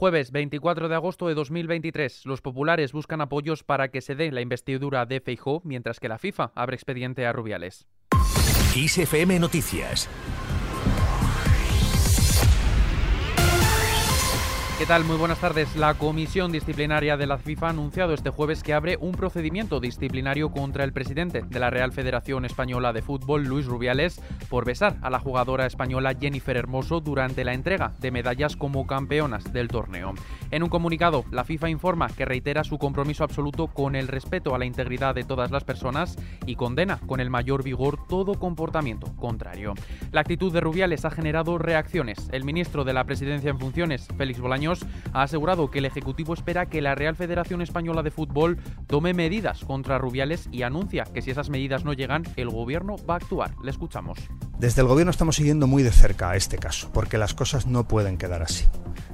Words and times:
Jueves 0.00 0.32
24 0.32 0.88
de 0.88 0.94
agosto 0.94 1.28
de 1.28 1.34
2023. 1.34 2.24
Los 2.24 2.40
populares 2.40 2.92
buscan 2.92 3.20
apoyos 3.20 3.62
para 3.62 3.90
que 3.90 4.00
se 4.00 4.14
dé 4.14 4.32
la 4.32 4.40
investidura 4.40 5.04
de 5.04 5.20
Feijó, 5.20 5.60
mientras 5.62 6.00
que 6.00 6.08
la 6.08 6.16
FIFA 6.16 6.52
abre 6.54 6.74
expediente 6.74 7.26
a 7.26 7.34
Rubiales. 7.34 7.86
ISFM 8.74 9.38
Noticias. 9.38 10.08
¿Qué 14.80 14.86
tal? 14.86 15.04
Muy 15.04 15.18
buenas 15.18 15.38
tardes. 15.38 15.76
La 15.76 15.92
Comisión 15.92 16.52
Disciplinaria 16.52 17.18
de 17.18 17.26
la 17.26 17.36
FIFA 17.36 17.66
ha 17.66 17.70
anunciado 17.70 18.14
este 18.14 18.30
jueves 18.30 18.62
que 18.62 18.72
abre 18.72 18.96
un 18.98 19.12
procedimiento 19.12 19.78
disciplinario 19.78 20.52
contra 20.52 20.84
el 20.84 20.94
presidente 20.94 21.42
de 21.42 21.60
la 21.60 21.68
Real 21.68 21.92
Federación 21.92 22.46
Española 22.46 22.94
de 22.94 23.02
Fútbol, 23.02 23.44
Luis 23.44 23.66
Rubiales, 23.66 24.22
por 24.48 24.64
besar 24.64 24.96
a 25.02 25.10
la 25.10 25.18
jugadora 25.18 25.66
española 25.66 26.16
Jennifer 26.18 26.56
Hermoso 26.56 27.02
durante 27.02 27.44
la 27.44 27.52
entrega 27.52 27.92
de 28.00 28.10
medallas 28.10 28.56
como 28.56 28.86
campeonas 28.86 29.52
del 29.52 29.68
torneo. 29.68 30.14
En 30.50 30.62
un 30.62 30.70
comunicado, 30.70 31.26
la 31.30 31.44
FIFA 31.44 31.68
informa 31.68 32.08
que 32.08 32.24
reitera 32.24 32.64
su 32.64 32.78
compromiso 32.78 33.22
absoluto 33.22 33.66
con 33.66 33.94
el 33.94 34.08
respeto 34.08 34.54
a 34.54 34.58
la 34.58 34.64
integridad 34.64 35.14
de 35.14 35.24
todas 35.24 35.50
las 35.50 35.62
personas 35.62 36.16
y 36.46 36.56
condena 36.56 36.98
con 37.06 37.20
el 37.20 37.28
mayor 37.28 37.62
vigor 37.62 37.98
todo 38.08 38.38
comportamiento 38.38 39.14
contrario. 39.16 39.74
La 40.10 40.22
actitud 40.22 40.50
de 40.50 40.62
Rubiales 40.62 41.04
ha 41.04 41.10
generado 41.10 41.58
reacciones. 41.58 42.30
El 42.32 42.44
ministro 42.44 42.84
de 42.84 42.94
la 42.94 43.04
Presidencia 43.04 43.50
en 43.50 43.58
funciones, 43.58 44.08
Félix 44.16 44.40
Ha 45.12 45.22
asegurado 45.22 45.70
que 45.70 45.78
el 45.78 45.84
Ejecutivo 45.84 46.34
espera 46.34 46.66
que 46.66 46.80
la 46.80 46.94
Real 46.94 47.16
Federación 47.16 47.62
Española 47.62 48.02
de 48.02 48.10
Fútbol 48.10 48.58
tome 48.86 49.14
medidas 49.14 49.64
contra 49.64 49.98
Rubiales 49.98 50.48
y 50.52 50.62
anuncia 50.62 51.04
que 51.04 51.22
si 51.22 51.30
esas 51.30 51.50
medidas 51.50 51.84
no 51.84 51.92
llegan, 51.92 52.24
el 52.36 52.50
Gobierno 52.50 52.96
va 53.08 53.14
a 53.14 53.16
actuar. 53.18 53.54
Le 53.62 53.70
escuchamos. 53.70 54.18
Desde 54.58 54.82
el 54.82 54.88
Gobierno 54.88 55.10
estamos 55.10 55.36
siguiendo 55.36 55.66
muy 55.66 55.82
de 55.82 55.90
cerca 55.90 56.36
este 56.36 56.58
caso, 56.58 56.90
porque 56.92 57.18
las 57.18 57.34
cosas 57.34 57.66
no 57.66 57.88
pueden 57.88 58.18
quedar 58.18 58.42
así. 58.42 58.66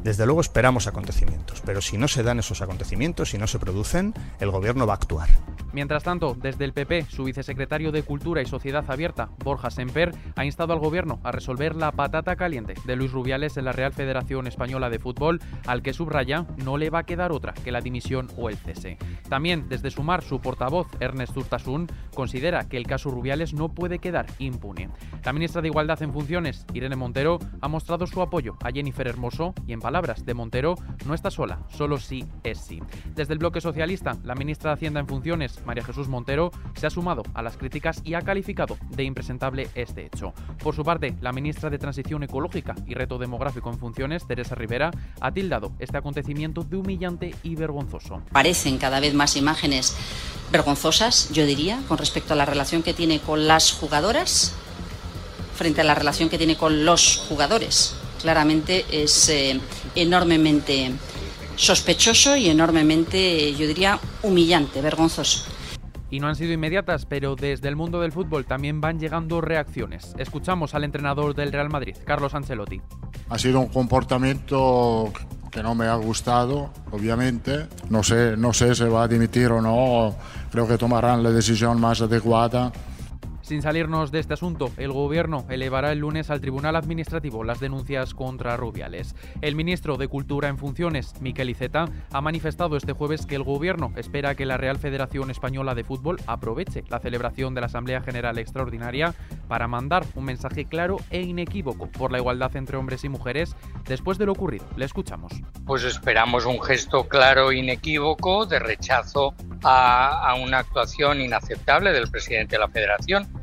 Desde 0.03 0.27
luego 0.27 0.41
esperamos 0.41 0.87
acontecimientos, 0.87 1.63
pero 1.65 1.81
si 1.81 1.99
no 1.99 2.09
se 2.09 2.23
dan 2.23 2.39
esos 2.39 2.63
acontecimientos, 2.63 3.31
si 3.31 3.39
no 3.39 3.47
se 3.47 3.59
producen, 3.59 4.15
el 4.41 4.51
Gobierno 4.51 4.87
va 4.87 4.95
a 4.95 4.97
actuar. 4.97 5.29
Mientras 5.73 6.05
tanto, 6.05 6.35
desde 6.35 6.65
el 6.65 6.73
PP, 6.73 7.07
su 7.09 7.25
vicesecretario 7.25 7.93
de 7.93 8.03
Cultura 8.03 8.43
y 8.43 8.47
Sociedad 8.47 8.85
Abierta, 8.89 9.29
Borja 9.45 9.71
Semper, 9.71 10.13
ha 10.35 10.45
instado 10.45 10.73
al 10.73 10.79
Gobierno 10.79 11.21
a 11.23 11.33
resolver 11.33 11.77
la 11.77 11.93
patata 11.93 12.37
caliente 12.37 12.75
de 12.85 12.97
Luis 12.97 13.13
Rubiales 13.13 13.57
en 13.57 13.65
la 13.65 13.73
Real 13.73 13.93
Federación 13.93 14.47
Española 14.47 14.91
de 14.91 14.99
Fútbol, 14.99 15.41
al 15.67 15.83
que 15.83 15.93
subraya 15.93 16.47
no 16.65 16.77
le 16.77 16.91
va 16.91 17.01
a 17.01 17.07
quedar 17.07 17.33
otra 17.33 17.53
que 17.53 17.73
la 17.73 17.81
dimisión 17.81 18.29
o 18.37 18.49
el 18.49 18.57
cese. 18.57 18.99
También, 19.29 19.69
desde 19.69 19.91
Sumar, 19.91 20.23
su 20.23 20.41
portavoz, 20.41 20.89
Ernest 21.01 21.37
Urtasun, 21.37 21.89
considera 22.15 22.69
que 22.69 22.77
el 22.77 22.87
caso 22.87 23.11
Rubiales 23.11 23.55
no 23.55 23.69
puede 23.69 23.99
quedar 23.99 24.27
impune. 24.39 24.89
La 25.25 25.33
ministra 25.33 25.63
de 25.63 25.69
Igualdad 25.69 26.03
en 26.03 26.13
funciones, 26.13 26.65
Irene 26.73 26.97
Montero, 26.97 27.39
ha 27.61 27.69
mostrado 27.69 28.07
su 28.07 28.23
apoyo 28.23 28.57
a 28.63 28.71
Jennifer 28.71 29.07
Hermoso 29.07 29.55
y, 29.67 29.73
en 29.73 29.81
palabras 29.81 30.25
de 30.25 30.35
Montero, 30.35 30.77
no 31.07 31.15
está 31.15 31.31
sola, 31.31 31.61
solo 31.69 31.99
sí 31.99 32.25
es 32.45 32.59
sí. 32.59 32.81
Desde 33.15 33.33
el 33.33 33.39
bloque 33.39 33.61
socialista, 33.61 34.17
la 34.25 34.35
ministra 34.35 34.71
de 34.71 34.75
Hacienda 34.75 35.01
en 35.01 35.07
funciones, 35.07 35.61
María 35.67 35.85
Jesús 35.85 36.09
Montero, 36.09 36.51
se 36.75 36.87
ha 36.87 36.91
sumado 36.91 37.23
a 37.35 37.43
las 37.43 37.57
críticas 37.57 38.01
y 38.05 38.15
ha 38.15 38.23
calificado 38.23 38.79
de 38.91 39.05
impresentable 39.05 39.69
este 39.75 40.07
hecho. 40.07 40.33
Por 40.63 40.75
su 40.75 40.85
parte, 40.85 41.15
la 41.21 41.33
ministra 41.33 41.69
de 41.69 41.79
Transición 41.79 42.23
Ecológica 42.23 42.75
y 42.87 42.95
Reto 42.95 43.19
Demográfico 43.19 43.71
en 43.71 43.79
funciones, 43.79 44.27
Teresa 44.27 44.55
Rivera, 44.55 44.91
ha 45.21 45.33
tildado 45.33 45.73
este 45.79 45.99
acontecimiento 45.99 46.63
de 46.63 46.77
humillante 46.77 47.35
y 47.43 47.57
vergonzoso. 47.57 48.23
Parecen 48.33 48.79
cada 48.79 49.01
vez 49.01 49.15
más 49.15 49.37
imágenes 49.37 49.97
vergonzosas, 50.51 51.31
yo 51.33 51.45
diría, 51.45 51.81
con 51.89 51.99
respecto 51.99 52.33
a 52.33 52.37
la 52.37 52.47
relación 52.47 52.83
que 52.83 52.95
tiene 52.95 53.21
con 53.21 53.47
las 53.47 53.73
jugadoras 53.73 54.55
frente 55.57 55.81
a 55.81 55.85
la 55.85 55.95
relación 55.95 56.29
que 56.29 56.39
tiene 56.39 56.57
con 56.57 56.85
los 56.85 57.17
jugadores. 57.29 57.95
Claramente 58.21 58.85
es 58.91 59.29
eh, 59.29 59.61
enormemente 59.95 60.93
sospechoso 61.57 62.37
y 62.37 62.49
enormemente, 62.49 63.55
yo 63.55 63.67
diría, 63.67 63.99
humillante, 64.23 64.81
vergonzoso. 64.81 65.56
Y 66.11 66.21
no 66.21 66.29
han 66.29 66.37
sido 66.37 66.53
inmediatas, 66.53 67.07
pero 67.07 67.35
desde 67.35 67.69
el 67.69 67.77
mundo 67.77 68.01
del 68.01 68.13
fútbol 68.13 68.45
también 68.45 68.81
van 68.81 69.01
llegando 69.01 69.41
reacciones. 69.41 70.15
Escuchamos 70.19 70.75
al 70.75 70.85
entrenador 70.85 71.35
del 71.35 71.53
Real 71.53 71.69
Madrid, 71.69 71.97
Carlos 72.05 72.35
Ancelotti. 72.35 72.81
Ha 73.29 73.39
sido 73.39 73.61
un 73.61 73.69
comportamiento 73.69 75.13
que 75.51 75.63
no 75.63 75.75
me 75.75 75.87
ha 75.87 75.95
gustado, 75.97 76.71
obviamente. 76.91 77.67
No 77.91 78.03
sé, 78.03 78.37
no 78.37 78.53
sé 78.53 78.75
si 78.75 78.85
va 78.85 79.05
a 79.05 79.09
dimitir 79.09 79.51
o 79.51 79.61
no. 79.61 80.15
Creo 80.53 80.69
que 80.69 80.79
tomarán 80.79 81.23
la 81.23 81.31
decisión 81.31 81.81
más 81.81 82.01
adecuada. 82.03 82.73
Sin 83.47 83.63
salirnos 83.63 84.11
de 84.11 84.19
este 84.19 84.35
asunto, 84.35 84.73
el 84.77 84.91
Gobierno 84.91 85.47
elevará 85.49 85.93
el 85.93 86.01
lunes 86.01 86.31
al 86.31 86.41
Tribunal 86.41 86.75
Administrativo 86.75 87.45
las 87.45 87.61
denuncias 87.61 88.13
contra 88.13 88.57
Rubiales. 88.57 89.15
El 89.41 89.55
ministro 89.55 89.97
de 89.97 90.09
Cultura 90.09 90.49
en 90.49 90.59
funciones, 90.59 91.15
Miquel 91.21 91.51
Iceta, 91.51 91.85
ha 92.11 92.21
manifestado 92.21 92.77
este 92.77 92.93
jueves 92.93 93.25
que 93.25 93.37
el 93.37 93.45
Gobierno 93.45 93.93
espera 93.95 94.35
que 94.35 94.47
la 94.47 94.57
Real 94.57 94.81
Federación 94.81 95.31
Española 95.31 95.77
de 95.77 95.85
Fútbol 95.85 96.17
aproveche 96.27 96.83
la 96.89 96.99
celebración 96.99 97.55
de 97.55 97.61
la 97.61 97.69
Asamblea 97.69 98.01
General 98.01 98.37
Extraordinaria 98.37 99.15
para 99.47 99.69
mandar 99.69 100.05
un 100.17 100.25
mensaje 100.25 100.65
claro 100.65 100.97
e 101.11 101.21
inequívoco 101.21 101.89
por 101.89 102.11
la 102.11 102.19
igualdad 102.19 102.57
entre 102.57 102.79
hombres 102.79 103.05
y 103.05 103.09
mujeres 103.09 103.55
después 103.85 104.19
de 104.19 104.27
lo 104.27 104.33
ocurrido. 104.33 104.67
Le 104.75 104.87
escuchamos. 104.87 105.33
Pues 105.65 105.85
esperamos 105.85 106.47
un 106.47 106.61
gesto 106.61 107.07
claro 107.07 107.53
e 107.53 107.59
inequívoco 107.59 108.45
de 108.45 108.59
rechazo 108.59 109.37
a, 109.63 110.31
a 110.31 110.35
una 110.35 110.59
actuación 110.59 111.21
inaceptable 111.21 111.93
del 111.93 112.11
presidente 112.11 112.57
de 112.57 112.61
la 112.61 112.69
Federación 112.69 113.36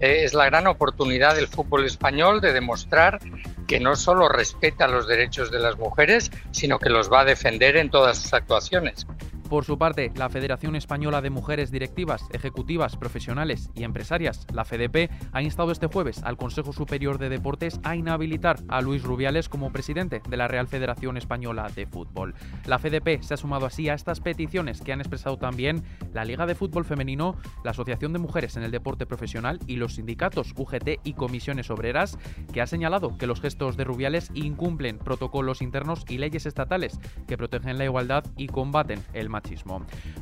es 0.00 0.34
la 0.34 0.46
gran 0.46 0.66
oportunidad 0.66 1.34
del 1.34 1.48
fútbol 1.48 1.84
español 1.84 2.40
de 2.40 2.52
demostrar 2.52 3.20
que 3.66 3.80
no 3.80 3.96
solo 3.96 4.28
respeta 4.28 4.88
los 4.88 5.06
derechos 5.06 5.50
de 5.50 5.60
las 5.60 5.78
mujeres, 5.78 6.30
sino 6.50 6.78
que 6.78 6.90
los 6.90 7.12
va 7.12 7.20
a 7.20 7.24
defender 7.24 7.76
en 7.76 7.90
todas 7.90 8.18
sus 8.18 8.32
actuaciones. 8.32 9.06
Por 9.50 9.64
su 9.64 9.78
parte, 9.78 10.12
la 10.14 10.28
Federación 10.28 10.76
Española 10.76 11.20
de 11.20 11.28
Mujeres 11.28 11.72
Directivas, 11.72 12.22
Ejecutivas, 12.32 12.96
Profesionales 12.96 13.68
y 13.74 13.82
Empresarias, 13.82 14.46
la 14.54 14.64
FEDP, 14.64 15.10
ha 15.32 15.42
instado 15.42 15.72
este 15.72 15.88
jueves 15.88 16.22
al 16.22 16.36
Consejo 16.36 16.72
Superior 16.72 17.18
de 17.18 17.28
Deportes 17.28 17.80
a 17.82 17.96
inhabilitar 17.96 18.60
a 18.68 18.80
Luis 18.80 19.02
Rubiales 19.02 19.48
como 19.48 19.72
presidente 19.72 20.22
de 20.28 20.36
la 20.36 20.46
Real 20.46 20.68
Federación 20.68 21.16
Española 21.16 21.68
de 21.74 21.88
Fútbol. 21.88 22.36
La 22.64 22.78
FEDP 22.78 23.22
se 23.22 23.34
ha 23.34 23.36
sumado 23.36 23.66
así 23.66 23.88
a 23.88 23.94
estas 23.94 24.20
peticiones 24.20 24.82
que 24.82 24.92
han 24.92 25.00
expresado 25.00 25.36
también 25.36 25.82
la 26.12 26.24
Liga 26.24 26.46
de 26.46 26.54
Fútbol 26.54 26.84
Femenino, 26.84 27.36
la 27.64 27.72
Asociación 27.72 28.12
de 28.12 28.20
Mujeres 28.20 28.56
en 28.56 28.62
el 28.62 28.70
Deporte 28.70 29.04
Profesional 29.04 29.58
y 29.66 29.76
los 29.76 29.96
sindicatos 29.96 30.54
UGT 30.56 31.00
y 31.02 31.14
comisiones 31.14 31.70
obreras, 31.70 32.18
que 32.52 32.60
ha 32.60 32.68
señalado 32.68 33.18
que 33.18 33.26
los 33.26 33.40
gestos 33.40 33.76
de 33.76 33.82
Rubiales 33.82 34.30
incumplen 34.32 34.98
protocolos 34.98 35.60
internos 35.60 36.04
y 36.08 36.18
leyes 36.18 36.46
estatales 36.46 37.00
que 37.26 37.36
protegen 37.36 37.78
la 37.78 37.84
igualdad 37.84 38.22
y 38.36 38.46
combaten 38.46 39.02
el 39.12 39.28
machismo. 39.28 39.39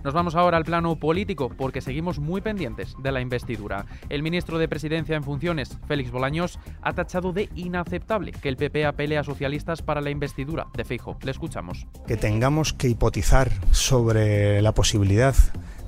Nos 0.04 0.14
vamos 0.14 0.34
ahora 0.34 0.56
al 0.56 0.64
plano 0.64 0.96
político 0.96 1.48
porque 1.48 1.80
seguimos 1.80 2.18
muy 2.18 2.40
pendientes 2.40 2.94
de 3.02 3.12
la 3.12 3.20
investidura. 3.20 3.86
El 4.08 4.22
ministro 4.22 4.58
de 4.58 4.68
Presidencia 4.68 5.16
en 5.16 5.24
funciones, 5.24 5.78
Félix 5.86 6.10
Bolaños, 6.10 6.58
ha 6.82 6.92
tachado 6.92 7.32
de 7.32 7.48
inaceptable 7.54 8.32
que 8.32 8.48
el 8.48 8.56
PP 8.56 8.86
apele 8.86 9.18
a 9.18 9.24
socialistas 9.24 9.82
para 9.82 10.00
la 10.00 10.10
investidura 10.10 10.66
de 10.74 10.84
Feijo. 10.84 11.18
Le 11.22 11.30
escuchamos. 11.30 11.86
Que 12.06 12.16
tengamos 12.16 12.72
que 12.72 12.88
hipotizar 12.88 13.50
sobre 13.70 14.62
la 14.62 14.72
posibilidad 14.72 15.34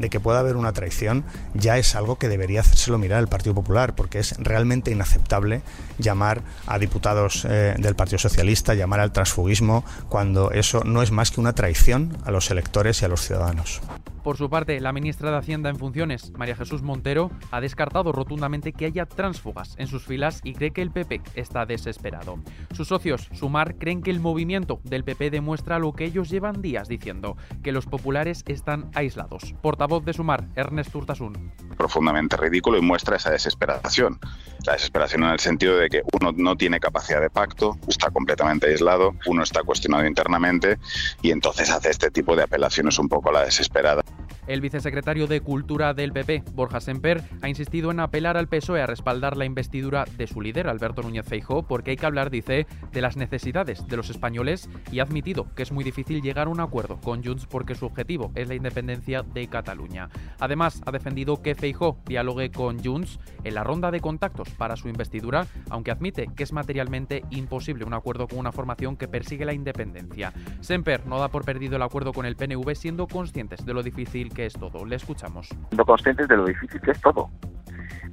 de 0.01 0.11
que 0.11 0.19
pueda 0.19 0.41
haber 0.41 0.57
una 0.57 0.73
traición 0.73 1.25
ya 1.55 1.79
es 1.79 1.95
algo 1.95 2.17
que 2.17 2.29
debería 2.29 2.61
hacérselo 2.61 2.99
mirar 2.99 3.21
el 3.21 3.29
Partido 3.29 3.55
Popular, 3.55 3.95
porque 3.95 4.19
es 4.19 4.35
realmente 4.39 4.91
inaceptable 4.91 5.63
llamar 5.99 6.43
a 6.67 6.79
diputados 6.79 7.47
eh, 7.49 7.75
del 7.79 7.95
Partido 7.95 8.19
Socialista, 8.19 8.75
llamar 8.75 9.01
al 9.01 9.13
transfugismo, 9.13 9.85
cuando 10.09 10.51
eso 10.51 10.83
no 10.85 11.03
es 11.03 11.11
más 11.11 11.31
que 11.31 11.41
una 11.41 11.53
traición 11.53 12.17
a 12.25 12.31
los 12.31 12.51
electores 12.51 13.03
y 13.03 13.05
a 13.05 13.09
los 13.09 13.21
ciudadanos. 13.21 13.81
Por 14.23 14.37
su 14.37 14.51
parte, 14.51 14.79
la 14.81 14.93
ministra 14.93 15.31
de 15.31 15.39
Hacienda 15.39 15.71
en 15.71 15.77
funciones, 15.77 16.33
María 16.37 16.55
Jesús 16.55 16.83
Montero, 16.83 17.31
ha 17.51 17.61
descartado 17.61 18.13
rotundamente 18.13 18.73
que 18.73 18.85
haya 18.85 19.07
tránsfugas 19.07 19.75
en 19.79 19.87
sus 19.87 20.05
filas 20.05 20.41
y 20.45 20.53
cree 20.53 20.73
que 20.73 20.83
el 20.83 20.91
PP 20.91 21.23
está 21.35 21.65
desesperado. 21.65 22.39
Sus 22.73 22.89
socios, 22.89 23.29
Sumar, 23.33 23.77
creen 23.77 24.03
que 24.03 24.11
el 24.11 24.21
movimiento 24.21 24.81
del 24.85 25.05
PP 25.05 25.31
demuestra 25.31 25.79
lo 25.79 25.93
que 25.93 26.05
ellos 26.05 26.29
llevan 26.29 26.61
días 26.61 26.89
diciendo, 26.89 27.39
que 27.63 27.73
los 27.73 27.87
populares 27.87 28.45
están 28.47 28.91
aislados. 28.95 29.55
Portavoz 29.63 30.05
de 30.05 30.13
Sumar, 30.13 30.49
Ernest 30.55 30.95
Urtasun. 30.95 31.53
Profundamente 31.79 32.37
ridículo 32.37 32.77
y 32.77 32.83
muestra 32.83 33.17
esa 33.17 33.31
desesperación. 33.31 34.19
La 34.67 34.75
desesperación 34.75 35.25
en 35.25 35.31
el 35.31 35.41
sentido 35.41 35.79
de 35.79 35.89
que 35.89 36.03
uno 36.21 36.33
no 36.37 36.57
tiene 36.57 36.79
capacidad 36.79 37.23
de 37.23 37.31
pacto, 37.31 37.79
está 37.89 38.11
completamente 38.11 38.67
aislado, 38.67 39.15
uno 39.27 39.43
está 39.43 39.63
cuestionado 39.63 40.07
internamente 40.07 40.79
y 41.23 41.31
entonces 41.31 41.71
hace 41.71 41.89
este 41.89 42.11
tipo 42.11 42.37
de 42.37 42.43
apelaciones 42.43 42.99
un 42.99 43.09
poco 43.09 43.31
a 43.31 43.33
la 43.33 43.45
desesperada. 43.45 44.03
El 44.51 44.61
vicesecretario 44.61 45.29
de 45.29 45.43
Cultura 45.43 45.95
del 45.95 46.13
PP, 46.13 46.43
Borja 46.55 46.81
Semper, 46.81 47.23
ha 47.41 47.49
insistido 47.49 47.93
en 47.93 48.01
apelar 48.01 48.37
al 48.37 48.49
PSOE 48.49 48.83
a 48.83 48.87
respaldar 48.87 49.37
la 49.37 49.45
investidura 49.45 50.05
de 50.17 50.27
su 50.27 50.41
líder, 50.41 50.67
Alberto 50.67 51.03
Núñez 51.03 51.25
Feijóo, 51.25 51.63
porque 51.63 51.93
hay 51.93 51.97
que 51.97 52.07
hablar, 52.07 52.31
dice, 52.31 52.67
de 52.91 53.01
las 53.01 53.17
necesidades 53.17 53.87
de 53.87 53.97
los 53.97 54.11
españoles 54.11 54.69
y 54.91 54.99
ha 54.99 55.05
admitido 55.05 55.47
que 55.55 55.63
es 55.63 55.71
muy 55.71 55.85
difícil 55.85 56.21
llegar 56.21 56.49
a 56.49 56.51
un 56.51 56.59
acuerdo 56.59 57.01
con 57.01 57.23
Junts 57.23 57.47
porque 57.47 57.77
su 57.77 57.87
objetivo 57.87 58.33
es 58.35 58.49
la 58.49 58.57
independencia 58.57 59.23
de 59.23 59.47
Cataluña. 59.47 60.09
Además, 60.41 60.83
ha 60.85 60.91
defendido 60.91 61.43
que 61.43 61.55
Feijóo 61.55 62.01
dialogue 62.05 62.51
con 62.51 62.83
Junts 62.83 63.21
en 63.45 63.55
la 63.55 63.63
ronda 63.63 63.93
de 63.93 64.01
contactos 64.01 64.51
para 64.51 64.75
su 64.75 64.89
investidura, 64.89 65.47
aunque 65.69 65.93
admite 65.93 66.27
que 66.35 66.43
es 66.43 66.53
materialmente 66.53 67.23
imposible 67.31 67.85
un 67.85 67.95
acuerdo 67.95 68.27
con 68.27 68.41
una 68.41 68.51
formación 68.51 68.97
que 68.97 69.07
persigue 69.07 69.45
la 69.45 69.55
independencia. 69.55 70.33
Semper 70.61 71.07
no 71.07 71.21
da 71.21 71.29
por 71.29 71.45
perdido 71.45 71.77
el 71.77 71.83
acuerdo 71.83 72.13
con 72.13 72.27
el 72.27 72.35
PNV 72.35 72.75
siendo 72.75 73.07
conscientes 73.07 73.65
de 73.65 73.75
lo 73.75 73.85
difícil 73.85 74.31
que 74.33 74.40
es 74.47 74.55
todo. 74.55 74.85
Le 74.85 74.97
escuchamos. 74.97 75.49
Siendo 75.49 75.85
conscientes 75.85 76.29
de 76.29 76.37
lo 76.37 76.45
difícil 76.45 76.81
que 76.81 76.91
es 76.93 77.01
todo, 77.01 77.31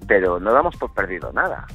pero 0.07 0.39
no 0.39 0.51
damos 0.51 0.75
por 0.77 0.93
perdido 0.93 1.31
nada. 1.33 1.65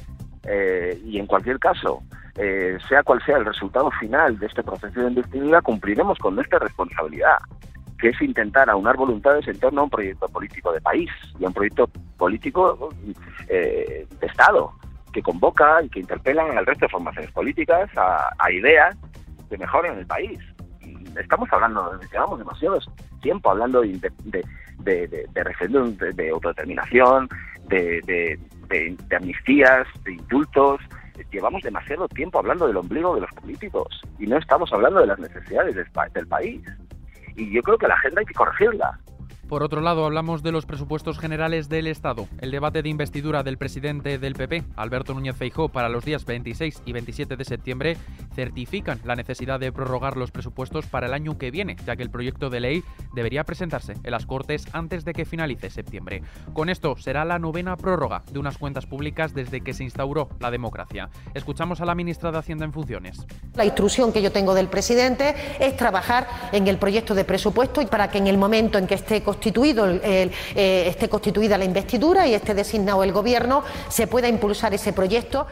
Eh, 0.45 0.99
y 1.05 1.19
en 1.19 1.25
cualquier 1.25 1.59
caso, 1.59 2.03
eh, 2.35 2.77
sea 2.87 3.03
cual 3.03 3.23
sea 3.25 3.37
el 3.37 3.45
resultado 3.45 3.89
final 3.99 4.37
de 4.39 4.47
este 4.47 4.63
proceso 4.63 4.99
de 4.99 5.07
investidura, 5.07 5.61
cumpliremos 5.61 6.17
con 6.19 6.35
nuestra 6.35 6.59
responsabilidad, 6.59 7.37
que 7.99 8.09
es 8.09 8.21
intentar 8.21 8.69
aunar 8.69 8.97
voluntades 8.97 9.47
en 9.47 9.59
torno 9.59 9.81
a 9.81 9.83
un 9.85 9.89
proyecto 9.89 10.27
político 10.27 10.73
de 10.73 10.81
país 10.81 11.09
y 11.39 11.45
a 11.45 11.47
un 11.47 11.53
proyecto 11.53 11.87
político 12.17 12.89
eh, 13.47 14.07
de 14.19 14.27
Estado, 14.27 14.73
que 15.13 15.21
convoca 15.21 15.81
y 15.83 15.89
que 15.89 15.99
interpela 15.99 16.43
al 16.43 16.65
resto 16.65 16.85
de 16.85 16.89
formaciones 16.89 17.31
políticas 17.31 17.89
a, 17.95 18.51
ideas 18.51 18.97
que 19.49 19.57
mejoren 19.57 19.97
el 19.97 20.07
país. 20.07 20.39
Estamos 21.19 21.47
hablando, 21.51 21.99
llevamos 22.11 22.39
demasiado 22.39 22.79
tiempo 23.21 23.51
hablando 23.51 23.81
de, 23.81 24.11
de, 24.23 24.43
de, 24.79 25.27
de 25.31 25.43
referéndum 25.43 25.95
de, 25.97 26.29
autodeterminación, 26.29 27.29
de, 27.67 28.39
amnistías, 29.15 29.87
de 30.03 30.13
indultos. 30.13 30.81
Llevamos 31.31 31.61
demasiado 31.61 32.07
tiempo 32.09 32.39
hablando 32.39 32.67
del 32.67 32.77
ombligo 32.77 33.15
de 33.15 33.21
los 33.21 33.31
políticos 33.31 34.01
y 34.19 34.27
no 34.27 34.37
estamos 34.37 34.71
hablando 34.73 34.99
de 34.99 35.07
las 35.07 35.19
necesidades 35.19 35.75
del 35.75 36.27
país. 36.27 36.61
Y 37.35 37.51
yo 37.51 37.61
creo 37.61 37.77
que 37.77 37.87
la 37.87 37.95
agenda 37.95 38.19
hay 38.19 38.25
que 38.25 38.33
corregirla. 38.33 38.99
Por 39.53 39.61
otro 39.61 39.81
lado, 39.81 40.03
hablamos 40.03 40.41
de 40.41 40.51
los 40.51 40.65
presupuestos 40.65 41.19
generales 41.19 41.69
del 41.69 41.85
Estado. 41.85 42.27
El 42.41 42.49
debate 42.49 42.81
de 42.81 42.89
investidura 42.89 43.43
del 43.43 43.59
presidente 43.59 44.17
del 44.17 44.33
PP, 44.33 44.63
Alberto 44.75 45.13
Núñez 45.13 45.35
Feijó, 45.35 45.69
para 45.69 45.89
los 45.89 46.03
días 46.03 46.25
26 46.25 46.81
y 46.87 46.91
27 46.91 47.37
de 47.37 47.45
septiembre 47.45 47.97
certifican 48.33 48.99
la 49.03 49.15
necesidad 49.15 49.59
de 49.59 49.71
prorrogar 49.71 50.17
los 50.17 50.31
presupuestos 50.31 50.87
para 50.87 51.05
el 51.05 51.13
año 51.13 51.37
que 51.37 51.51
viene, 51.51 51.75
ya 51.85 51.95
que 51.95 52.01
el 52.01 52.09
proyecto 52.09 52.49
de 52.49 52.61
ley 52.61 52.83
debería 53.13 53.43
presentarse 53.43 53.93
en 54.03 54.09
las 54.09 54.25
Cortes 54.25 54.65
antes 54.73 55.05
de 55.05 55.13
que 55.13 55.23
finalice 55.23 55.69
septiembre. 55.69 56.23
Con 56.53 56.69
esto 56.69 56.97
será 56.97 57.23
la 57.23 57.37
novena 57.37 57.77
prórroga 57.77 58.23
de 58.31 58.39
unas 58.39 58.57
cuentas 58.57 58.87
públicas 58.87 59.35
desde 59.35 59.61
que 59.61 59.75
se 59.75 59.83
instauró 59.83 60.29
la 60.39 60.49
democracia. 60.49 61.11
Escuchamos 61.35 61.79
a 61.79 61.85
la 61.85 61.93
ministra 61.93 62.31
de 62.31 62.39
Hacienda 62.39 62.65
en 62.65 62.73
funciones. 62.73 63.23
La 63.53 63.65
instrucción 63.65 64.11
que 64.11 64.23
yo 64.23 64.31
tengo 64.31 64.55
del 64.55 64.67
presidente 64.67 65.35
es 65.59 65.77
trabajar 65.77 66.27
en 66.51 66.67
el 66.67 66.79
proyecto 66.79 67.13
de 67.13 67.23
presupuesto 67.23 67.83
y 67.83 67.85
para 67.85 68.09
que 68.09 68.17
en 68.17 68.25
el 68.25 68.39
momento 68.39 68.79
en 68.79 68.87
que 68.87 68.95
esté 68.95 69.21
constituido, 69.21 69.42
eh, 69.51 70.85
esté 70.87 71.09
constituida 71.09 71.57
la 71.57 71.65
investidura 71.65 72.27
y 72.27 72.33
esté 72.33 72.53
designado 72.53 73.03
el 73.03 73.11
Gobierno, 73.11 73.63
se 73.89 74.07
pueda 74.07 74.27
impulsar 74.27 74.73
ese 74.73 74.93
proyecto. 74.93 75.47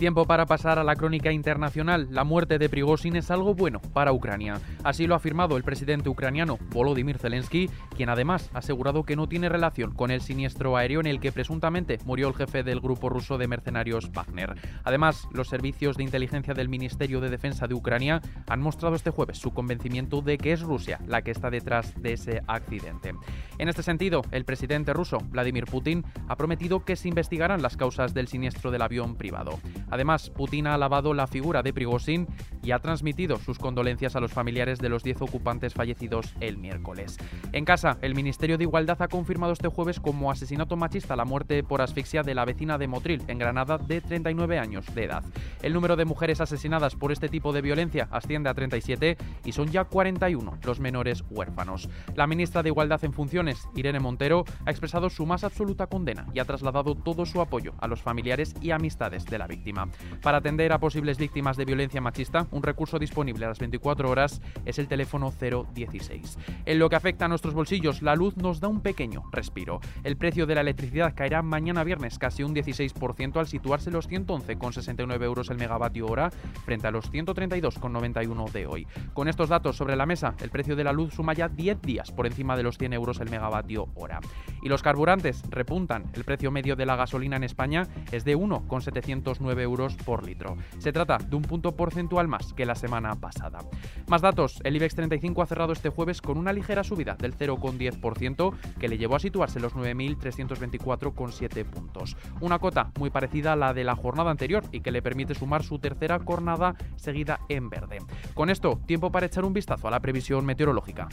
Tiempo 0.00 0.24
para 0.24 0.46
pasar 0.46 0.78
a 0.78 0.82
la 0.82 0.96
crónica 0.96 1.30
internacional. 1.30 2.08
La 2.10 2.24
muerte 2.24 2.56
de 2.56 2.70
Prigozhin 2.70 3.16
es 3.16 3.30
algo 3.30 3.54
bueno 3.54 3.82
para 3.92 4.14
Ucrania. 4.14 4.58
Así 4.82 5.06
lo 5.06 5.12
ha 5.12 5.18
afirmado 5.18 5.58
el 5.58 5.62
presidente 5.62 6.08
ucraniano 6.08 6.56
Volodymyr 6.70 7.18
Zelensky, 7.18 7.68
quien 7.94 8.08
además 8.08 8.48
ha 8.54 8.60
asegurado 8.60 9.02
que 9.02 9.14
no 9.14 9.28
tiene 9.28 9.50
relación 9.50 9.92
con 9.92 10.10
el 10.10 10.22
siniestro 10.22 10.78
aéreo 10.78 11.00
en 11.00 11.06
el 11.06 11.20
que 11.20 11.32
presuntamente 11.32 11.98
murió 12.06 12.28
el 12.28 12.34
jefe 12.34 12.62
del 12.62 12.80
grupo 12.80 13.10
ruso 13.10 13.36
de 13.36 13.46
mercenarios 13.46 14.10
Wagner. 14.10 14.54
Además, 14.84 15.28
los 15.34 15.48
servicios 15.48 15.98
de 15.98 16.04
inteligencia 16.04 16.54
del 16.54 16.70
Ministerio 16.70 17.20
de 17.20 17.28
Defensa 17.28 17.66
de 17.66 17.74
Ucrania 17.74 18.22
han 18.48 18.62
mostrado 18.62 18.96
este 18.96 19.10
jueves 19.10 19.36
su 19.36 19.50
convencimiento 19.50 20.22
de 20.22 20.38
que 20.38 20.52
es 20.52 20.62
Rusia 20.62 20.98
la 21.08 21.20
que 21.20 21.30
está 21.30 21.50
detrás 21.50 21.92
de 22.00 22.14
ese 22.14 22.40
accidente. 22.46 23.12
En 23.58 23.68
este 23.68 23.82
sentido, 23.82 24.22
el 24.30 24.46
presidente 24.46 24.94
ruso 24.94 25.18
Vladimir 25.28 25.66
Putin 25.66 26.06
ha 26.26 26.36
prometido 26.36 26.86
que 26.86 26.96
se 26.96 27.08
investigarán 27.08 27.60
las 27.60 27.76
causas 27.76 28.14
del 28.14 28.28
siniestro 28.28 28.70
del 28.70 28.80
avión 28.80 29.16
privado. 29.16 29.60
Además, 29.90 30.30
Putin 30.30 30.66
ha 30.66 30.74
alabado 30.74 31.14
la 31.14 31.26
figura 31.26 31.62
de 31.62 31.72
Prigozhin 31.72 32.26
y 32.62 32.72
ha 32.72 32.78
transmitido 32.78 33.36
sus 33.38 33.58
condolencias 33.58 34.16
a 34.16 34.20
los 34.20 34.32
familiares 34.32 34.78
de 34.78 34.88
los 34.88 35.02
10 35.02 35.22
ocupantes 35.22 35.74
fallecidos 35.74 36.34
el 36.40 36.58
miércoles. 36.58 37.16
En 37.52 37.64
casa, 37.64 37.98
el 38.02 38.14
Ministerio 38.14 38.58
de 38.58 38.64
Igualdad 38.64 39.00
ha 39.02 39.08
confirmado 39.08 39.52
este 39.52 39.68
jueves 39.68 40.00
como 40.00 40.30
asesinato 40.30 40.76
machista 40.76 41.16
la 41.16 41.24
muerte 41.24 41.62
por 41.62 41.82
asfixia 41.82 42.22
de 42.22 42.34
la 42.34 42.44
vecina 42.44 42.78
de 42.78 42.88
Motril, 42.88 43.22
en 43.28 43.38
Granada, 43.38 43.78
de 43.78 44.00
39 44.00 44.58
años 44.58 44.86
de 44.94 45.04
edad. 45.04 45.24
El 45.62 45.72
número 45.72 45.96
de 45.96 46.04
mujeres 46.04 46.40
asesinadas 46.40 46.96
por 46.96 47.12
este 47.12 47.28
tipo 47.28 47.52
de 47.52 47.62
violencia 47.62 48.08
asciende 48.10 48.50
a 48.50 48.54
37 48.54 49.16
y 49.44 49.52
son 49.52 49.68
ya 49.68 49.84
41 49.84 50.58
los 50.64 50.80
menores 50.80 51.24
huérfanos. 51.30 51.88
La 52.14 52.26
ministra 52.26 52.62
de 52.62 52.68
Igualdad 52.68 53.04
en 53.04 53.12
funciones, 53.12 53.68
Irene 53.74 54.00
Montero, 54.00 54.44
ha 54.66 54.70
expresado 54.70 55.10
su 55.10 55.26
más 55.26 55.44
absoluta 55.44 55.86
condena 55.86 56.26
y 56.34 56.38
ha 56.38 56.44
trasladado 56.44 56.94
todo 56.94 57.26
su 57.26 57.40
apoyo 57.40 57.74
a 57.80 57.86
los 57.86 58.02
familiares 58.02 58.54
y 58.60 58.70
amistades 58.70 59.24
de 59.26 59.38
la 59.38 59.46
víctima. 59.46 59.79
Para 60.22 60.38
atender 60.38 60.72
a 60.72 60.78
posibles 60.78 61.18
víctimas 61.18 61.56
de 61.56 61.64
violencia 61.64 62.00
machista, 62.00 62.46
un 62.50 62.62
recurso 62.62 62.98
disponible 62.98 63.44
a 63.44 63.48
las 63.48 63.58
24 63.58 64.10
horas 64.10 64.40
es 64.64 64.78
el 64.78 64.88
teléfono 64.88 65.32
016. 65.32 66.38
En 66.66 66.78
lo 66.78 66.88
que 66.88 66.96
afecta 66.96 67.24
a 67.24 67.28
nuestros 67.28 67.54
bolsillos, 67.54 68.02
la 68.02 68.16
luz 68.16 68.36
nos 68.36 68.60
da 68.60 68.68
un 68.68 68.80
pequeño 68.80 69.22
respiro. 69.32 69.80
El 70.04 70.16
precio 70.16 70.46
de 70.46 70.54
la 70.54 70.60
electricidad 70.60 71.14
caerá 71.14 71.42
mañana 71.42 71.84
viernes 71.84 72.18
casi 72.18 72.42
un 72.42 72.54
16% 72.54 73.36
al 73.36 73.46
situarse 73.46 73.90
los 73.90 74.08
111,69 74.08 75.22
euros 75.22 75.50
el 75.50 75.58
megavatio 75.58 76.06
hora 76.06 76.30
frente 76.64 76.86
a 76.86 76.90
los 76.90 77.10
132,91 77.12 78.50
de 78.50 78.66
hoy. 78.66 78.86
Con 79.12 79.28
estos 79.28 79.48
datos 79.48 79.76
sobre 79.76 79.96
la 79.96 80.06
mesa, 80.06 80.34
el 80.40 80.50
precio 80.50 80.76
de 80.76 80.84
la 80.84 80.92
luz 80.92 81.14
suma 81.14 81.32
ya 81.32 81.48
10 81.48 81.82
días 81.82 82.10
por 82.10 82.26
encima 82.26 82.56
de 82.56 82.62
los 82.62 82.78
100 82.78 82.92
euros 82.92 83.20
el 83.20 83.30
megavatio 83.30 83.88
hora. 83.94 84.20
Y 84.62 84.68
los 84.68 84.82
carburantes 84.82 85.42
repuntan. 85.50 86.04
El 86.14 86.24
precio 86.24 86.50
medio 86.50 86.76
de 86.76 86.86
la 86.86 86.96
gasolina 86.96 87.36
en 87.36 87.44
España 87.44 87.86
es 88.12 88.24
de 88.24 88.36
1,709 88.36 89.62
euros 89.62 89.96
por 89.96 90.26
litro. 90.26 90.56
Se 90.78 90.92
trata 90.92 91.18
de 91.18 91.36
un 91.36 91.42
punto 91.42 91.76
porcentual 91.76 92.28
más 92.28 92.52
que 92.52 92.66
la 92.66 92.74
semana 92.74 93.14
pasada. 93.16 93.60
Más 94.08 94.22
datos, 94.22 94.60
el 94.64 94.76
IBEX 94.76 94.94
35 94.94 95.42
ha 95.42 95.46
cerrado 95.46 95.72
este 95.72 95.88
jueves 95.88 96.20
con 96.20 96.38
una 96.38 96.52
ligera 96.52 96.84
subida 96.84 97.14
del 97.14 97.36
0,10% 97.36 98.54
que 98.78 98.88
le 98.88 98.98
llevó 98.98 99.16
a 99.16 99.20
situarse 99.20 99.58
en 99.58 99.62
los 99.62 99.74
9.324,7 99.74 101.64
puntos. 101.64 102.16
Una 102.40 102.58
cota 102.58 102.90
muy 102.98 103.10
parecida 103.10 103.52
a 103.52 103.56
la 103.56 103.74
de 103.74 103.84
la 103.84 103.96
jornada 103.96 104.30
anterior 104.30 104.64
y 104.72 104.80
que 104.80 104.92
le 104.92 105.02
permite 105.02 105.34
sumar 105.34 105.62
su 105.62 105.78
tercera 105.78 106.18
jornada 106.18 106.76
seguida 106.96 107.40
en 107.48 107.70
verde. 107.70 107.98
Con 108.34 108.50
esto, 108.50 108.80
tiempo 108.86 109.10
para 109.10 109.26
echar 109.26 109.44
un 109.44 109.52
vistazo 109.52 109.88
a 109.88 109.90
la 109.90 110.00
previsión 110.00 110.44
meteorológica. 110.44 111.08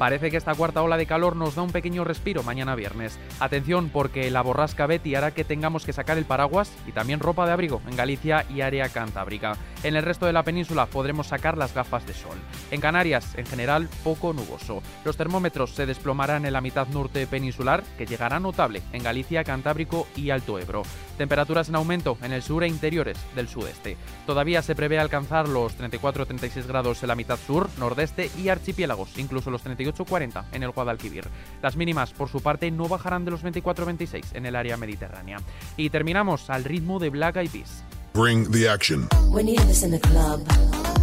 Parece 0.00 0.30
que 0.30 0.38
esta 0.38 0.54
cuarta 0.54 0.82
ola 0.82 0.96
de 0.96 1.04
calor 1.04 1.36
nos 1.36 1.56
da 1.56 1.60
un 1.60 1.72
pequeño 1.72 2.04
respiro 2.04 2.42
mañana 2.42 2.74
viernes. 2.74 3.18
Atención 3.38 3.90
porque 3.90 4.30
la 4.30 4.40
borrasca 4.40 4.86
Betty 4.86 5.14
hará 5.14 5.32
que 5.32 5.44
tengamos 5.44 5.84
que 5.84 5.92
sacar 5.92 6.16
el 6.16 6.24
paraguas 6.24 6.72
y 6.86 6.92
también 6.92 7.20
ropa 7.20 7.44
de 7.44 7.52
abrigo 7.52 7.82
en 7.86 7.96
Galicia 7.96 8.46
y 8.48 8.62
área 8.62 8.88
cantábrica. 8.88 9.58
En 9.82 9.96
el 9.96 10.02
resto 10.02 10.24
de 10.24 10.32
la 10.32 10.42
península 10.42 10.86
podremos 10.86 11.26
sacar 11.26 11.58
las 11.58 11.74
gafas 11.74 12.06
de 12.06 12.14
sol. 12.14 12.38
En 12.70 12.80
Canarias, 12.80 13.34
en 13.36 13.44
general, 13.44 13.90
poco 14.02 14.32
nuboso. 14.32 14.82
Los 15.04 15.18
termómetros 15.18 15.74
se 15.74 15.84
desplomarán 15.84 16.46
en 16.46 16.54
la 16.54 16.62
mitad 16.62 16.88
norte 16.88 17.26
peninsular, 17.26 17.82
que 17.98 18.06
llegará 18.06 18.40
notable 18.40 18.80
en 18.94 19.02
Galicia, 19.02 19.44
Cantábrico 19.44 20.06
y 20.16 20.30
Alto 20.30 20.58
Ebro. 20.58 20.82
Temperaturas 21.18 21.68
en 21.68 21.74
aumento 21.74 22.16
en 22.22 22.32
el 22.32 22.42
sur 22.42 22.64
e 22.64 22.68
interiores 22.68 23.18
del 23.34 23.48
sudeste. 23.48 23.98
Todavía 24.26 24.62
se 24.62 24.74
prevé 24.74 24.98
alcanzar 24.98 25.46
los 25.46 25.78
34-36 25.78 26.66
grados 26.66 27.02
en 27.02 27.08
la 27.08 27.16
mitad 27.16 27.38
sur, 27.38 27.68
nordeste 27.78 28.30
y 28.38 28.48
archipiélagos, 28.48 29.18
incluso 29.18 29.50
los 29.50 29.62
38-40 29.92 30.44
en 30.52 30.62
el 30.62 30.70
Guadalquivir. 30.70 31.24
Las 31.62 31.76
mínimas, 31.76 32.12
por 32.12 32.28
su 32.28 32.40
parte, 32.40 32.70
no 32.70 32.88
bajarán 32.88 33.24
de 33.24 33.30
los 33.30 33.44
24-26 33.44 34.24
en 34.34 34.46
el 34.46 34.56
área 34.56 34.76
mediterránea. 34.76 35.38
Y 35.76 35.90
terminamos 35.90 36.50
al 36.50 36.64
ritmo 36.64 36.98
de 36.98 37.10
Black 37.10 37.36
Eyed 37.36 37.50
Peas. 37.50 37.84
Bring 38.12 38.50
the 38.50 38.68
action. 38.68 39.08
When 39.30 39.46
you 39.46 39.60
in 39.62 39.90
the 39.92 40.00
club, 40.00 40.40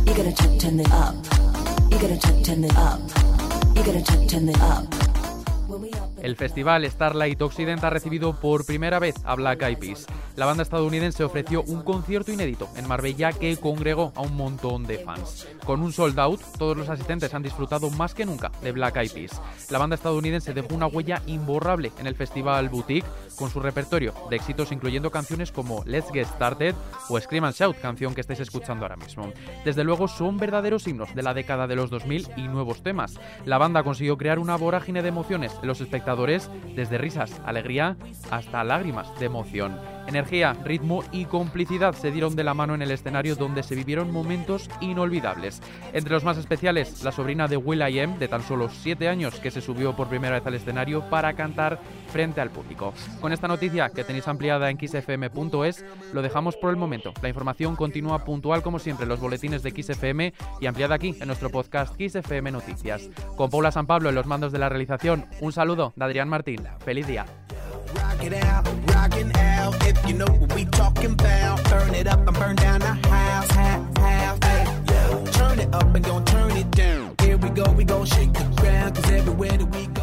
you 0.05 0.13
gotta 0.13 0.33
turn 0.59 0.79
it 0.79 0.87
up. 0.91 1.15
You 1.89 1.97
gotta 1.99 2.17
turn 2.43 2.63
it 2.63 2.73
up. 2.73 2.99
You 3.75 3.83
gotta 3.83 4.27
turn 4.27 4.49
it 4.49 4.59
up. 4.59 4.96
El 6.21 6.35
festival 6.35 6.89
Starlight 6.89 7.41
Occident 7.41 7.83
ha 7.83 7.89
recibido 7.89 8.39
por 8.39 8.65
primera 8.65 8.99
vez 8.99 9.15
a 9.23 9.35
Black 9.35 9.61
Eyed 9.61 9.77
Peas. 9.77 10.07
La 10.35 10.45
banda 10.45 10.63
estadounidense 10.63 11.23
ofreció 11.23 11.63
un 11.63 11.81
concierto 11.81 12.31
inédito 12.31 12.69
en 12.75 12.87
Marbella 12.87 13.33
que 13.33 13.57
congregó 13.57 14.11
a 14.15 14.21
un 14.21 14.35
montón 14.35 14.83
de 14.85 14.99
fans. 14.99 15.47
Con 15.65 15.81
un 15.81 15.91
sold 15.91 16.19
out, 16.19 16.41
todos 16.57 16.77
los 16.77 16.89
asistentes 16.89 17.33
han 17.33 17.43
disfrutado 17.43 17.89
más 17.89 18.13
que 18.13 18.25
nunca 18.25 18.51
de 18.61 18.71
Black 18.71 18.97
Eyed 18.97 19.11
Peas. 19.11 19.41
La 19.69 19.79
banda 19.79 19.95
estadounidense 19.95 20.53
dejó 20.53 20.75
una 20.75 20.87
huella 20.87 21.21
imborrable 21.25 21.91
en 21.99 22.07
el 22.07 22.15
festival 22.15 22.69
Boutique 22.69 23.07
con 23.35 23.49
su 23.49 23.59
repertorio 23.59 24.13
de 24.29 24.35
éxitos 24.35 24.71
incluyendo 24.71 25.11
canciones 25.11 25.51
como 25.51 25.83
Let's 25.85 26.11
Get 26.11 26.27
Started 26.27 26.75
o 27.09 27.19
Scream 27.19 27.45
and 27.45 27.55
Shout, 27.55 27.77
canción 27.79 28.13
que 28.13 28.21
estáis 28.21 28.39
escuchando 28.39 28.85
ahora 28.85 28.95
mismo. 28.95 29.31
Desde 29.65 29.83
luego 29.83 30.07
son 30.07 30.37
verdaderos 30.37 30.87
himnos 30.87 31.13
de 31.15 31.23
la 31.23 31.33
década 31.33 31.67
de 31.67 31.75
los 31.75 31.89
2000 31.89 32.29
y 32.37 32.47
nuevos 32.47 32.83
temas. 32.83 33.19
La 33.45 33.57
banda 33.57 33.83
consiguió 33.83 34.17
crear 34.17 34.39
una 34.39 34.55
vorágine 34.55 35.01
de 35.01 35.09
emociones 35.09 35.53
los 35.67 35.81
espectadores, 35.81 36.49
desde 36.75 36.97
risas, 36.97 37.41
alegría 37.45 37.97
hasta 38.31 38.63
lágrimas 38.63 39.07
de 39.19 39.25
emoción. 39.27 39.96
Energía, 40.07 40.53
ritmo 40.63 41.03
y 41.11 41.25
complicidad 41.25 41.93
se 41.93 42.11
dieron 42.11 42.35
de 42.35 42.45
la 42.45 42.53
mano 42.53 42.73
en 42.73 42.81
el 42.81 42.91
escenario 42.91 43.35
donde 43.35 43.61
se 43.61 43.75
vivieron 43.75 44.11
momentos 44.11 44.69
inolvidables. 44.79 45.61
Entre 45.93 46.13
los 46.13 46.23
más 46.23 46.37
especiales, 46.37 47.03
la 47.03 47.11
sobrina 47.11 47.47
de 47.47 47.57
Will 47.57 47.81
I 47.81 47.97
de 48.17 48.27
tan 48.27 48.41
solo 48.41 48.69
7 48.69 49.07
años, 49.09 49.39
que 49.39 49.51
se 49.51 49.61
subió 49.61 49.95
por 49.95 50.07
primera 50.07 50.35
vez 50.35 50.47
al 50.47 50.53
escenario 50.53 51.09
para 51.09 51.33
cantar 51.33 51.79
frente 52.11 52.39
al 52.39 52.51
público. 52.51 52.93
Con 53.19 53.33
esta 53.33 53.47
noticia 53.47 53.89
que 53.89 54.03
tenéis 54.03 54.27
ampliada 54.27 54.69
en 54.69 54.77
xfm.es, 54.79 55.83
lo 56.13 56.21
dejamos 56.21 56.55
por 56.55 56.69
el 56.69 56.77
momento. 56.77 57.13
La 57.21 57.29
información 57.29 57.75
continúa 57.75 58.23
puntual 58.23 58.63
como 58.63 58.79
siempre 58.79 59.03
en 59.03 59.09
los 59.09 59.19
boletines 59.19 59.63
de 59.63 59.71
XFM 59.71 60.33
y 60.61 60.65
ampliada 60.67 60.95
aquí 60.95 61.15
en 61.19 61.27
nuestro 61.27 61.49
podcast 61.49 61.95
XFM 61.95 62.51
Noticias. 62.51 63.09
Con 63.35 63.49
Paula 63.49 63.71
San 63.71 63.87
Pablo 63.87 64.09
en 64.09 64.15
los 64.15 64.25
mandos 64.25 64.51
de 64.51 64.59
la 64.59 64.69
realización, 64.69 65.25
un 65.41 65.51
saludo 65.51 65.93
de 65.95 66.05
Adrián 66.05 66.29
Martín. 66.29 66.63
Feliz 66.79 67.07
día. 67.07 67.25
rock 68.17 68.25
it 68.25 68.43
out, 68.43 68.67
rockin' 68.93 69.35
out. 69.37 69.87
If 69.87 70.07
you 70.07 70.13
know 70.13 70.25
what 70.25 70.53
we 70.53 70.65
talking 70.65 71.13
about, 71.13 71.63
burn 71.69 71.93
it 71.93 72.07
up 72.07 72.27
and 72.27 72.37
burn 72.37 72.55
down 72.55 72.79
the 72.79 72.93
house, 73.07 73.51
half, 73.51 73.97
half, 73.97 74.43
hey, 74.43 74.65
yo. 74.89 75.25
Turn 75.25 75.59
it 75.59 75.73
up 75.73 75.93
and 75.95 76.03
gon' 76.03 76.25
turn 76.25 76.51
it 76.51 76.69
down. 76.71 77.15
Here 77.21 77.37
we 77.37 77.49
go, 77.49 77.71
we 77.71 77.83
gon' 77.83 78.05
shake 78.05 78.33
the 78.33 78.43
ground, 78.55 78.95
cause 78.95 79.11
everywhere 79.11 79.57
that 79.57 79.65
we 79.65 79.87
go. 79.87 79.96